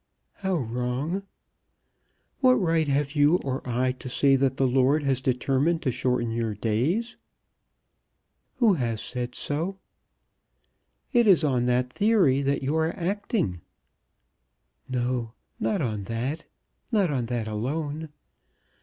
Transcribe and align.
"How 0.37 0.57
wrong?" 0.57 1.27
"What 2.39 2.53
right 2.55 2.87
have 2.87 3.11
you 3.13 3.35
or 3.45 3.61
I 3.69 3.91
to 3.91 4.09
say 4.09 4.35
that 4.35 4.57
the 4.57 4.67
Lord 4.67 5.03
has 5.03 5.21
determined 5.21 5.83
to 5.83 5.91
shorten 5.91 6.31
your 6.31 6.55
days." 6.55 7.17
"Who 8.55 8.73
has 8.73 8.99
said 8.99 9.35
so?" 9.35 9.77
"It 11.13 11.27
is 11.27 11.43
on 11.43 11.65
that 11.65 11.93
theory 11.93 12.41
that 12.41 12.63
you 12.63 12.75
are 12.77 12.97
acting." 12.99 13.61
"No; 14.89 15.33
not 15.59 15.83
on 15.83 16.05
that; 16.05 16.45
not 16.91 17.11
on 17.11 17.27
that 17.27 17.47
alone. 17.47 18.09